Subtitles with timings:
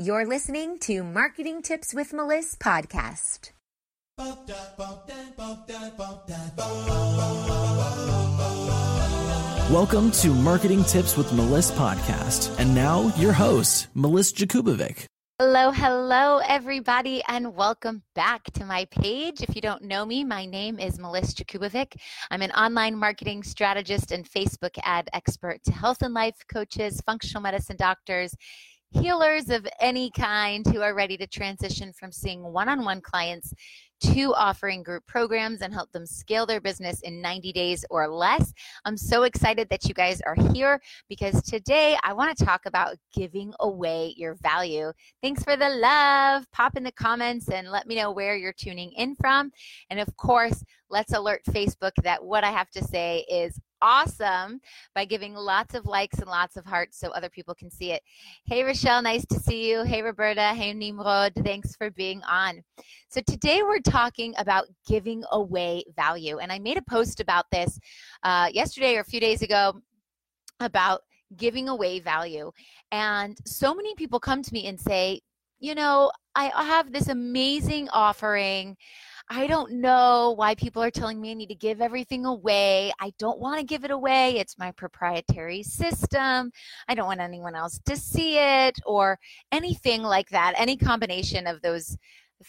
[0.00, 3.50] You're listening to Marketing Tips with Melissa podcast.
[9.72, 12.56] Welcome to Marketing Tips with Melissa podcast.
[12.60, 15.06] And now your host, Melissa Jakubovic.
[15.40, 19.40] Hello, hello, everybody, and welcome back to my page.
[19.40, 21.94] If you don't know me, my name is Melissa Jakubovic.
[22.28, 27.40] I'm an online marketing strategist and Facebook ad expert to health and life coaches, functional
[27.40, 28.34] medicine doctors,
[28.90, 33.52] healers of any kind who are ready to transition from seeing one on one clients
[34.00, 38.52] to offering group programs and help them scale their business in 90 days or less.
[38.84, 42.96] I'm so excited that you guys are here because today I want to talk about
[43.12, 44.92] giving away your value.
[45.22, 46.44] Thanks for the love.
[46.52, 49.50] Pop in the comments and let me know where you're tuning in from.
[49.90, 54.60] And of course, let's alert Facebook that what I have to say is awesome
[54.94, 58.02] by giving lots of likes and lots of hearts so other people can see it.
[58.44, 59.84] Hey, Rochelle, nice to see you.
[59.84, 60.54] Hey, Roberta.
[60.54, 61.32] Hey, Nimrod.
[61.44, 62.62] Thanks for being on.
[63.08, 66.38] So, today we're talking about giving away value.
[66.38, 67.78] And I made a post about this
[68.22, 69.80] uh, yesterday or a few days ago
[70.60, 71.02] about
[71.36, 72.50] giving away value.
[72.90, 75.20] And so many people come to me and say,
[75.60, 78.76] you know, I have this amazing offering.
[79.30, 82.92] I don't know why people are telling me I need to give everything away.
[82.98, 84.38] I don't want to give it away.
[84.38, 86.50] It's my proprietary system.
[86.88, 89.18] I don't want anyone else to see it or
[89.52, 90.54] anything like that.
[90.56, 91.96] Any combination of those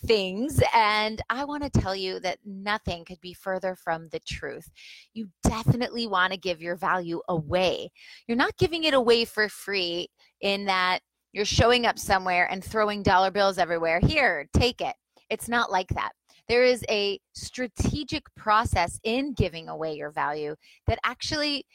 [0.05, 0.61] things.
[0.73, 4.69] And I want to tell you that nothing could be further from the truth.
[5.13, 7.91] You definitely want to give your value away.
[8.27, 10.99] You're not giving it away for free in that
[11.33, 13.99] you're showing up somewhere and throwing dollar bills everywhere.
[13.99, 14.95] Here, take it.
[15.29, 16.11] It's not like that.
[16.49, 20.55] There is a strategic process in giving away your value
[20.87, 21.65] that actually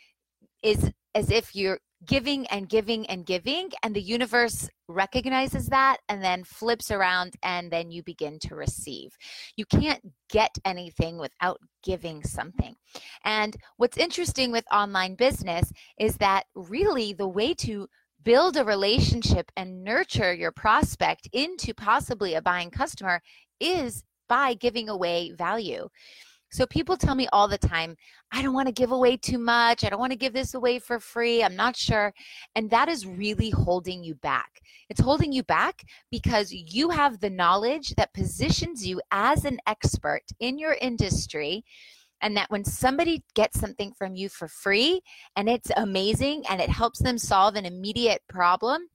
[0.63, 6.23] is as if you're giving and giving and giving and the universe recognizes that and
[6.23, 9.17] then flips around and then you begin to receive.
[9.57, 12.75] You can't get anything without giving something.
[13.25, 17.89] And what's interesting with online business is that really the way to
[18.23, 23.21] build a relationship and nurture your prospect into possibly a buying customer
[23.61, 25.89] is by giving away value.
[26.55, 27.97] So people tell me all the time,
[28.31, 29.83] I don't want to give away too much.
[29.83, 31.43] I don't want to give this away for free.
[31.43, 32.15] I'm not sure.
[32.55, 34.61] And that is really holding you back.
[34.89, 40.23] It's holding you back because you have the knowledge that positions you as an expert
[40.39, 41.65] in your industry.
[42.21, 45.01] And that when somebody gets something from you for free
[45.35, 48.87] and it's amazing and it helps them solve an immediate problem,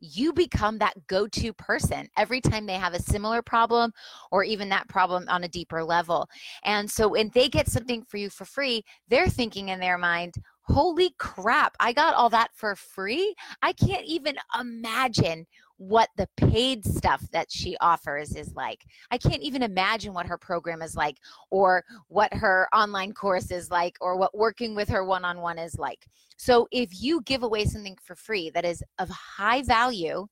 [0.00, 3.92] you become that go to person every time they have a similar problem
[4.30, 6.28] or even that problem on a deeper level.
[6.64, 10.36] And so when they get something for you for free, they're thinking in their mind,
[10.62, 13.34] holy crap, I got all that for free.
[13.62, 15.46] I can't even imagine
[15.78, 18.84] what the paid stuff that she offers is like.
[19.10, 21.16] I can't even imagine what her program is like,
[21.50, 25.58] or what her online course is like, or what working with her one on one
[25.58, 26.06] is like.
[26.36, 30.26] So if you give away something for free that is of high value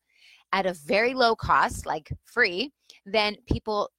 [0.52, 2.72] at a very low cost, like free,
[3.04, 3.90] then people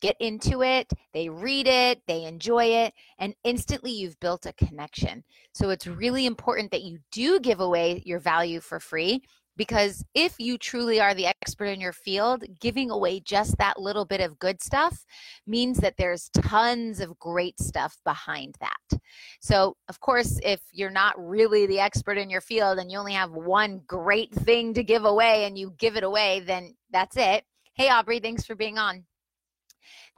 [0.00, 5.24] get into it, they read it, they enjoy it, and instantly you've built a connection.
[5.52, 9.22] So it's really important that you do give away your value for free
[9.58, 14.06] because if you truly are the expert in your field, giving away just that little
[14.06, 15.04] bit of good stuff
[15.46, 19.00] means that there's tons of great stuff behind that.
[19.40, 23.12] So, of course, if you're not really the expert in your field and you only
[23.14, 27.44] have one great thing to give away and you give it away, then that's it.
[27.74, 29.04] Hey, Aubrey, thanks for being on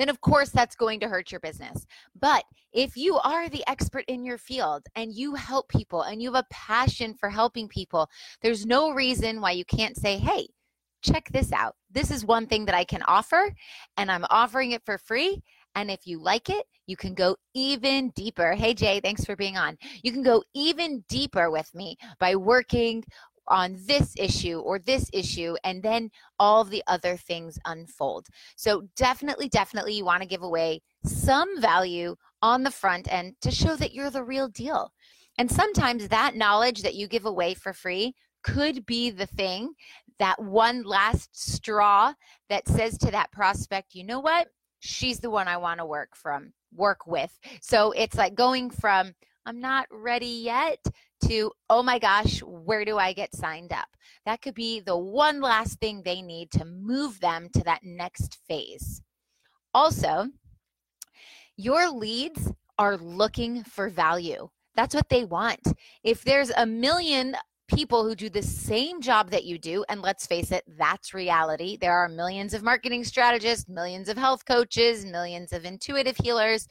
[0.01, 1.87] then of course that's going to hurt your business.
[2.19, 6.33] But if you are the expert in your field and you help people and you
[6.33, 8.09] have a passion for helping people,
[8.41, 10.49] there's no reason why you can't say, hey,
[11.03, 11.75] check this out.
[11.91, 13.53] This is one thing that I can offer,
[13.97, 15.43] and I'm offering it for free.
[15.75, 18.53] And if you like it, you can go even deeper.
[18.53, 19.79] Hey, Jay, thanks for being on.
[20.03, 23.05] You can go even deeper with me by working
[23.51, 28.29] on this issue or this issue, and then all the other things unfold.
[28.57, 33.51] So, definitely, definitely, you want to give away some value on the front end to
[33.51, 34.93] show that you're the real deal.
[35.39, 39.75] And sometimes that knowledge that you give away for free could be the thing,
[40.19, 42.13] that one last straw
[42.49, 44.49] that says to that prospect, you know what?
[44.81, 47.39] She's the one I want to work from, work with.
[47.61, 49.15] So it's like going from
[49.47, 50.85] I'm not ready yet
[51.27, 53.89] to, oh my gosh, where do I get signed up?
[54.27, 58.39] That could be the one last thing they need to move them to that next
[58.49, 59.03] phase.
[59.73, 60.29] Also,
[61.57, 64.49] your leads are looking for value.
[64.75, 65.61] That's what they want.
[66.03, 67.37] If there's a million
[67.75, 69.85] people who do the same job that you do.
[69.89, 71.77] And let's face it, that's reality.
[71.81, 76.67] There are millions of marketing strategists, millions of health coaches, millions of intuitive healers.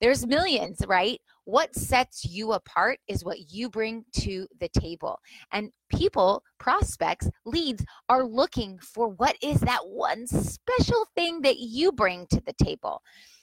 [0.00, 1.20] There's millions, right?
[1.44, 5.18] What sets you apart is what you bring to the table.
[5.52, 11.92] And people, prospects, leads are looking for what is that one special thing that you
[11.92, 13.00] bring to the table.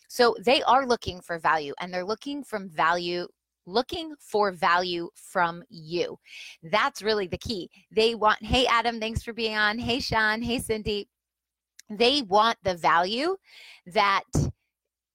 [0.10, 3.28] So they are looking for value and they're looking from value
[3.66, 6.18] looking for value from you.
[6.64, 7.70] That's really the key.
[7.92, 9.80] They want, hey, Adam, thanks for being on.
[9.80, 10.42] Hey, Sean.
[10.42, 11.08] Hey, Cindy.
[11.90, 13.36] They want the value
[13.88, 14.24] that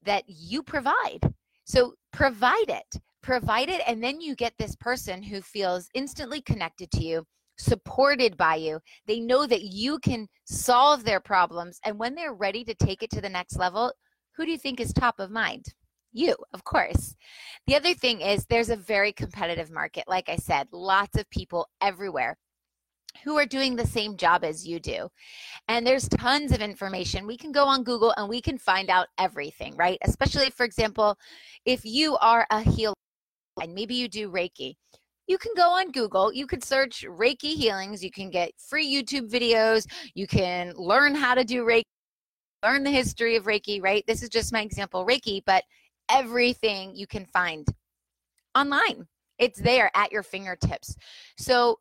[0.09, 1.21] that you provide.
[1.65, 3.01] So provide it.
[3.23, 7.25] Provide it and then you get this person who feels instantly connected to you,
[7.59, 8.81] supported by you.
[9.07, 13.11] They know that you can solve their problems and when they're ready to take it
[13.11, 13.93] to the next level,
[14.37, 15.67] who do you think is top of mind?
[16.13, 17.15] you, of course.
[17.67, 20.05] The other thing is there's a very competitive market.
[20.09, 22.37] Like I said, lots of people everywhere
[23.25, 25.09] who are doing the same job as you do.
[25.69, 27.27] And there's tons of information.
[27.27, 29.99] We can go on Google and we can find out everything, right?
[30.03, 31.19] Especially, for example,
[31.65, 32.95] if you are a healer
[33.61, 34.75] and maybe you do Reiki.
[35.27, 39.31] You can go on Google, you could search Reiki healings, you can get free YouTube
[39.31, 41.83] videos, you can learn how to do Reiki,
[42.65, 44.05] learn the history of Reiki, right?
[44.07, 45.65] This is just my example, Reiki, but
[46.11, 47.67] everything you can find
[48.57, 49.07] online.
[49.39, 50.97] It's there at your fingertips.
[51.37, 51.79] So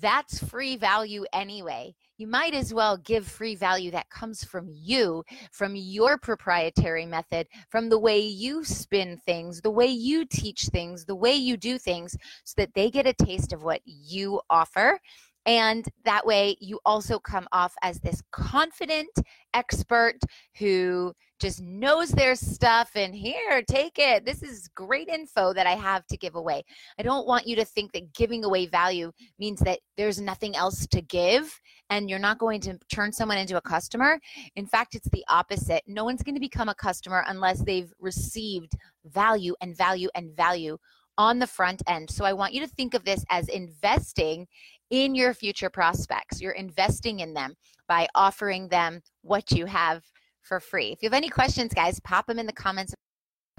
[0.00, 1.94] that's free value anyway.
[2.16, 7.46] You might as well give free value that comes from you, from your proprietary method,
[7.70, 11.78] from the way you spin things, the way you teach things, the way you do
[11.78, 15.00] things, so that they get a taste of what you offer.
[15.46, 19.10] And that way, you also come off as this confident
[19.52, 20.18] expert
[20.58, 24.24] who just knows their stuff and here, take it.
[24.24, 26.64] This is great info that I have to give away.
[26.98, 30.86] I don't want you to think that giving away value means that there's nothing else
[30.86, 34.18] to give and you're not going to turn someone into a customer.
[34.56, 35.82] In fact, it's the opposite.
[35.86, 38.72] No one's going to become a customer unless they've received
[39.04, 40.78] value and value and value
[41.18, 42.10] on the front end.
[42.10, 44.46] So I want you to think of this as investing
[44.90, 46.40] in your future prospects.
[46.40, 47.54] You're investing in them
[47.88, 50.02] by offering them what you have
[50.42, 50.92] for free.
[50.92, 52.94] If you have any questions, guys, pop them in the comments.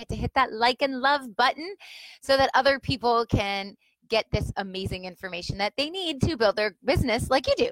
[0.10, 1.74] To hit that like and love button
[2.22, 3.76] so that other people can
[4.10, 7.72] get this amazing information that they need to build their business like you do.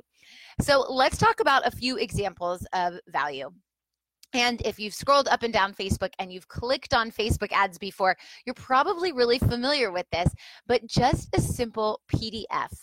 [0.61, 3.51] So let's talk about a few examples of value.
[4.33, 8.15] And if you've scrolled up and down Facebook and you've clicked on Facebook ads before,
[8.45, 10.33] you're probably really familiar with this,
[10.65, 12.73] but just a simple PDF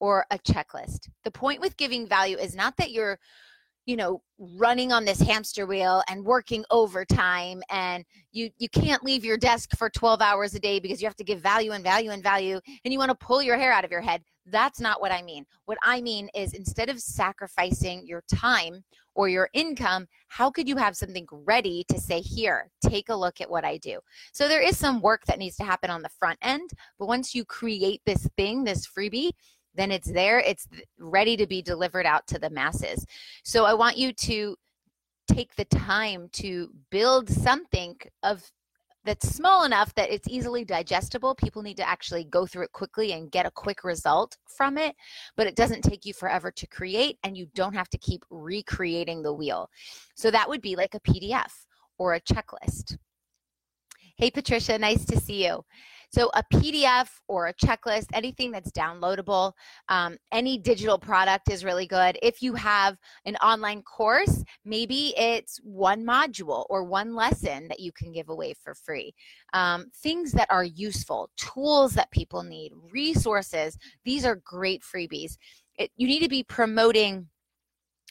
[0.00, 1.08] or a checklist.
[1.24, 3.18] The point with giving value is not that you're
[3.86, 9.24] you know running on this hamster wheel and working overtime and you you can't leave
[9.24, 12.10] your desk for 12 hours a day because you have to give value and value
[12.10, 14.22] and value and you want to pull your hair out of your head.
[14.44, 15.46] That's not what i mean.
[15.64, 18.84] What i mean is instead of sacrificing your time
[19.14, 23.40] or your income how could you have something ready to say here take a look
[23.40, 24.00] at what i do.
[24.32, 27.34] So there is some work that needs to happen on the front end but once
[27.34, 29.30] you create this thing this freebie
[29.76, 30.66] then it's there, it's
[30.98, 33.04] ready to be delivered out to the masses.
[33.44, 34.56] So I want you to
[35.28, 38.42] take the time to build something of
[39.06, 41.34] that's small enough that it's easily digestible.
[41.36, 44.96] People need to actually go through it quickly and get a quick result from it,
[45.36, 49.22] but it doesn't take you forever to create and you don't have to keep recreating
[49.22, 49.70] the wheel.
[50.16, 51.52] So that would be like a PDF
[51.98, 52.96] or a checklist.
[54.16, 55.64] Hey, Patricia, nice to see you.
[56.10, 59.52] So a PDF or a checklist, anything that's downloadable,
[59.88, 62.18] um, any digital product is really good.
[62.22, 67.92] If you have an online course, maybe it's one module or one lesson that you
[67.92, 69.14] can give away for free.
[69.52, 73.78] Um, things that are useful, tools that people need, resources.
[74.04, 75.36] These are great freebies.
[75.78, 77.28] It, you need to be promoting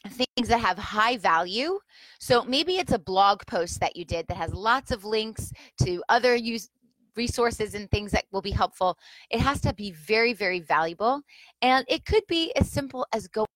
[0.08, 1.78] things that have high value.
[2.20, 5.52] So maybe it's a blog post that you did that has lots of links
[5.84, 6.68] to other use,
[7.16, 8.98] resources and things that will be helpful.
[9.30, 11.22] It has to be very, very valuable.
[11.62, 13.46] And it could be as simple as go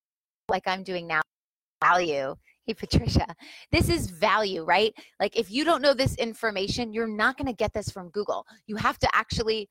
[0.48, 1.20] like I'm doing now.
[1.82, 2.36] Value.
[2.66, 3.26] Hey, Patricia,
[3.72, 4.92] this is value, right?
[5.18, 8.44] Like, if you don't know this information, you're not going to get this from Google.
[8.66, 9.68] You have to actually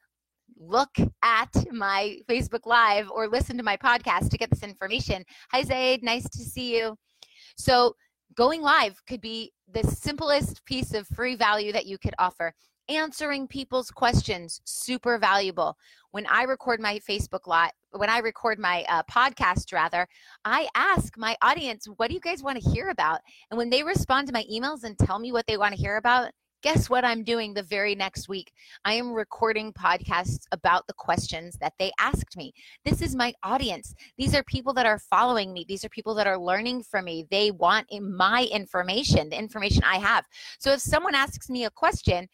[0.58, 0.90] look
[1.24, 5.24] at my Facebook Live or listen to my podcast to get this information.
[5.52, 6.04] Hi, Zaid.
[6.04, 6.98] Nice to see you.
[7.58, 7.96] So,
[8.36, 12.54] going live could be the simplest piece of free value that you could offer
[12.90, 15.78] answering people's questions super valuable
[16.12, 20.08] when i record my facebook lot when i record my uh, podcast rather
[20.44, 23.84] i ask my audience what do you guys want to hear about and when they
[23.84, 26.32] respond to my emails and tell me what they want to hear about
[26.62, 28.52] guess what I'm doing the very next week?
[28.84, 32.54] I am recording podcasts about the questions that they asked me.
[32.84, 33.94] This is my audience.
[34.18, 35.66] These are people that are following me.
[35.68, 37.26] These are people that are learning from me.
[37.32, 40.26] They want my information, the information I have.
[40.60, 42.28] So if someone asks me a question,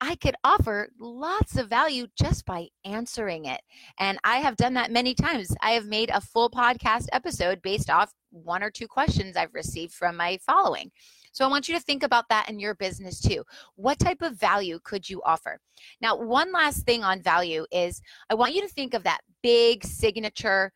[0.00, 3.60] I could offer lots of value just by answering it.
[3.98, 5.54] And I have done that many times.
[5.60, 9.92] I have made a full podcast episode based off one or two questions I've received
[9.92, 10.92] from my following.
[11.32, 13.44] So I want you to think about that in your business too.
[13.74, 15.58] What type of value could you offer?
[16.00, 18.00] Now, one last thing on value is
[18.30, 20.72] I want you to think of that big signature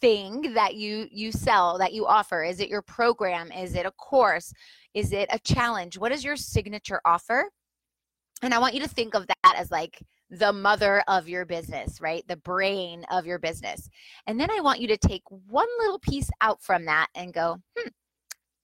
[0.00, 3.90] thing that you you sell that you offer is it your program is it a
[3.92, 4.52] course
[4.94, 7.48] is it a challenge what is your signature offer
[8.42, 12.00] and I want you to think of that as like the mother of your business,
[12.00, 12.26] right?
[12.26, 13.88] The brain of your business.
[14.26, 17.58] And then I want you to take one little piece out from that and go,
[17.78, 17.88] hmm,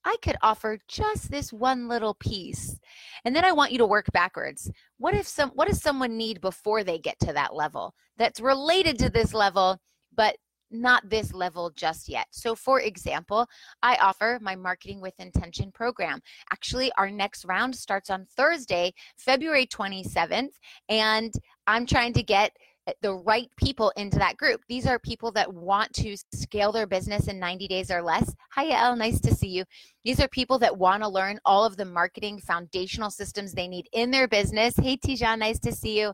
[0.04, 2.78] I could offer just this one little piece.
[3.24, 4.70] And then I want you to work backwards.
[4.96, 8.98] What if some what does someone need before they get to that level that's related
[9.00, 9.78] to this level,
[10.14, 10.36] but
[10.70, 12.26] not this level just yet.
[12.30, 13.46] So, for example,
[13.82, 16.20] I offer my Marketing with Intention program.
[16.52, 20.52] Actually, our next round starts on Thursday, February 27th,
[20.88, 21.32] and
[21.66, 22.52] I'm trying to get
[22.86, 24.60] eh, the right people into that group.
[24.68, 28.34] These are people that want to scale their business in 90 days or less.
[28.52, 29.64] Hi, El, nice to see you.
[30.04, 33.88] These are people that want to learn all of the marketing foundational systems they need
[33.92, 34.74] in their business.
[34.76, 36.12] Hey, Tijan, nice to see you.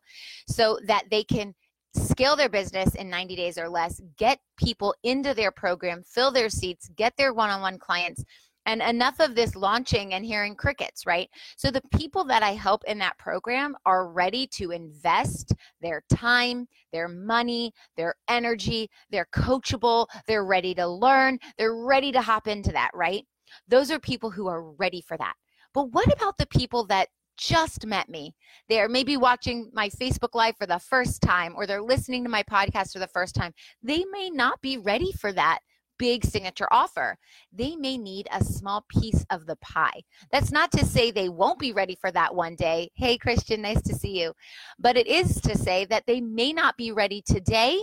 [0.49, 1.55] So that they can
[1.95, 6.49] scale their business in 90 days or less, get people into their program, fill their
[6.49, 8.25] seats, get their one on one clients.
[8.67, 11.29] And enough of this launching and hearing crickets, right?
[11.57, 16.67] So, the people that I help in that program are ready to invest their time,
[16.91, 18.89] their money, their energy.
[19.11, 20.07] They're coachable.
[20.27, 21.39] They're ready to learn.
[21.59, 23.27] They're ready to hop into that, right?
[23.69, 25.35] Those are people who are ready for that.
[25.75, 28.35] But what about the people that just met me.
[28.69, 32.43] They're maybe watching my Facebook Live for the first time or they're listening to my
[32.45, 33.53] podcast for the first time.
[33.83, 35.61] They may not be ready for that
[35.99, 37.17] big signature offer.
[37.53, 40.03] They may need a small piece of the pie.
[40.33, 42.91] That's not to say they won't be ready for that one day.
[42.95, 44.33] Hey, Christian, nice to see you.
[44.79, 47.83] But it is to say that they may not be ready today.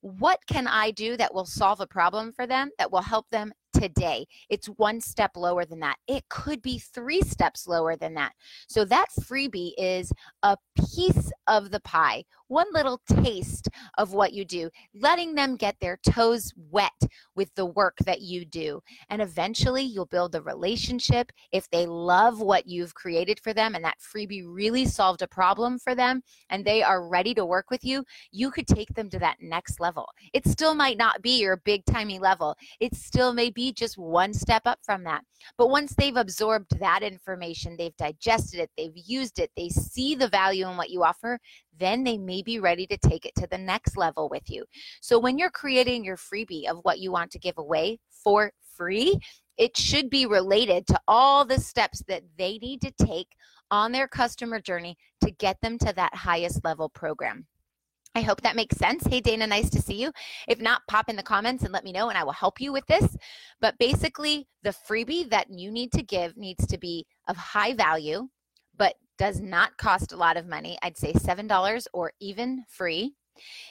[0.00, 3.52] What can I do that will solve a problem for them, that will help them
[3.72, 4.26] today.
[4.48, 5.96] It's one step lower than that.
[6.06, 8.32] It could be three steps lower than that.
[8.68, 10.12] So that freebie is
[10.42, 15.74] a piece of the pie, one little taste of what you do, letting them get
[15.80, 16.92] their toes wet
[17.34, 18.78] with the work that you do.
[19.08, 21.32] And eventually you'll build a relationship.
[21.50, 25.78] If they love what you've created for them and that freebie really solved a problem
[25.78, 29.18] for them and they are ready to work with you, you could take them to
[29.20, 30.06] that next level.
[30.34, 32.54] It still might not be your big timey level.
[32.80, 35.24] It still may be just one step up from that.
[35.56, 40.28] But once they've absorbed that information, they've digested it, they've used it, they see the
[40.28, 41.38] value in what you offer,
[41.78, 44.64] then they may be ready to take it to the next level with you.
[45.00, 49.18] So when you're creating your freebie of what you want to give away for free,
[49.58, 53.28] it should be related to all the steps that they need to take
[53.70, 57.46] on their customer journey to get them to that highest level program.
[58.14, 59.06] I hope that makes sense.
[59.06, 60.12] Hey, Dana, nice to see you.
[60.46, 62.70] If not, pop in the comments and let me know, and I will help you
[62.70, 63.16] with this.
[63.60, 68.28] But basically, the freebie that you need to give needs to be of high value,
[68.76, 70.76] but does not cost a lot of money.
[70.82, 73.14] I'd say $7 or even free.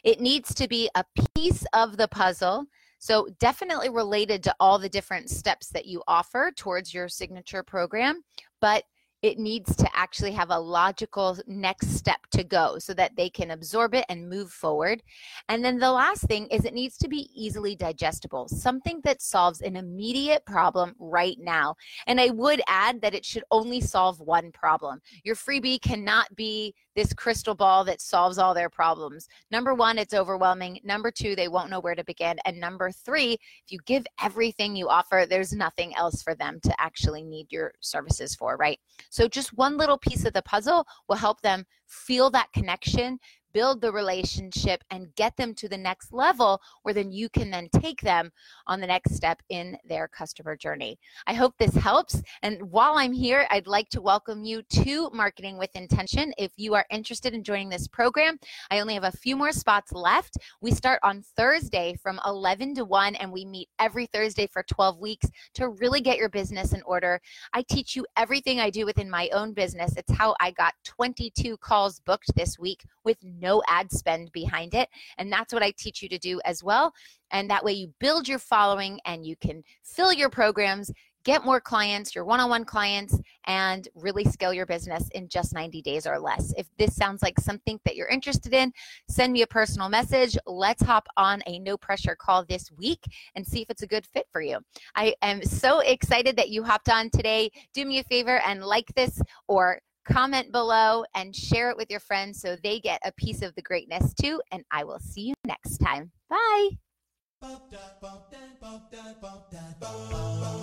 [0.01, 1.03] It needs to be a
[1.35, 2.67] piece of the puzzle.
[2.99, 8.21] So, definitely related to all the different steps that you offer towards your signature program,
[8.61, 8.85] but
[9.21, 13.51] it needs to actually have a logical next step to go so that they can
[13.51, 15.03] absorb it and move forward.
[15.47, 19.61] And then the last thing is it needs to be easily digestible, something that solves
[19.61, 21.75] an immediate problem right now.
[22.07, 25.01] And I would add that it should only solve one problem.
[25.23, 29.27] Your freebie cannot be this crystal ball that solves all their problems.
[29.49, 30.79] Number one, it's overwhelming.
[30.83, 32.37] Number two, they won't know where to begin.
[32.45, 36.81] And number three, if you give everything you offer, there's nothing else for them to
[36.81, 38.79] actually need your services for, right?
[39.09, 43.19] So just one little piece of the puzzle will help them feel that connection,
[43.53, 47.69] build the relationship and get them to the next level where then you can then
[47.79, 48.31] take them
[48.67, 50.97] on the next step in their customer journey.
[51.27, 52.21] I hope this helps.
[52.41, 56.33] And while I'm here, I'd like to welcome you to Marketing with Intention.
[56.37, 58.39] If you are interested in joining this program,
[58.69, 60.37] I only have a few more spots left.
[60.61, 64.99] We start on Thursday from 11 to 1, and we meet every Thursday for 12
[64.99, 67.19] weeks to really get your business in order.
[67.53, 69.93] I teach you everything I do within my own business.
[69.97, 74.89] It's how I got 22 calls booked this week with no ad spend behind it.
[75.17, 76.93] And that's what I teach you to do as well.
[77.31, 80.91] And that way you build your following and you can fill your programs
[81.23, 85.53] get more clients, your one on one clients, and really scale your business in just
[85.53, 86.53] 90 days or less.
[86.57, 88.71] If this sounds like something that you're interested in,
[89.09, 90.37] send me a personal message.
[90.45, 93.03] Let's hop on a no pressure call this week
[93.35, 94.59] and see if it's a good fit for you.
[94.95, 97.51] I am so excited that you hopped on today.
[97.73, 101.99] Do me a favor and like this or comment below and share it with your
[101.99, 104.41] friends so they get a piece of the greatness too.
[104.51, 106.11] And I will see you next time.
[106.29, 106.69] Bye.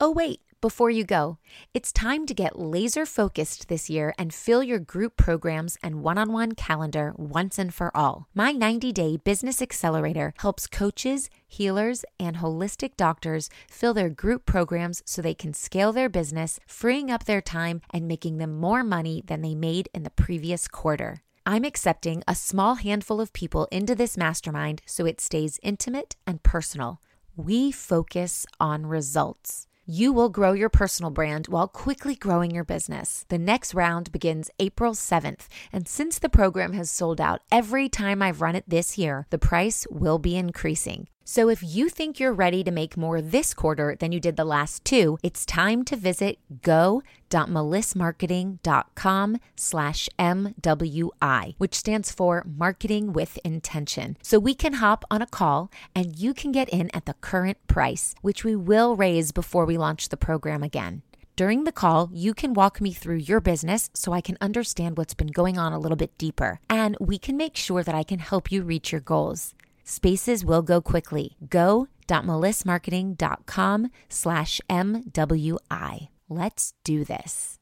[0.00, 0.40] Oh, wait.
[0.60, 1.38] Before you go,
[1.72, 6.18] it's time to get laser focused this year and fill your group programs and one
[6.18, 8.26] on one calendar once and for all.
[8.34, 15.00] My 90 day business accelerator helps coaches, healers, and holistic doctors fill their group programs
[15.06, 19.22] so they can scale their business, freeing up their time and making them more money
[19.24, 21.22] than they made in the previous quarter.
[21.46, 26.42] I'm accepting a small handful of people into this mastermind so it stays intimate and
[26.42, 27.00] personal.
[27.36, 33.24] We focus on results you will grow your personal brand while quickly growing your business.
[33.30, 38.20] The next round begins April 7th, and since the program has sold out every time
[38.20, 41.08] I've run it this year, the price will be increasing.
[41.30, 44.46] So if you think you're ready to make more this quarter than you did the
[44.46, 54.16] last two, it's time to visit go.melissmarketing.com slash MWI, which stands for Marketing with Intention.
[54.22, 57.58] So we can hop on a call and you can get in at the current
[57.66, 61.02] price, which we will raise before we launch the program again.
[61.36, 65.12] During the call, you can walk me through your business so I can understand what's
[65.12, 68.18] been going on a little bit deeper, and we can make sure that I can
[68.18, 69.52] help you reach your goals.
[69.88, 71.36] Spaces will go quickly.
[71.48, 76.08] Go.melissmarketing.com slash MWI.
[76.28, 77.57] Let's do this.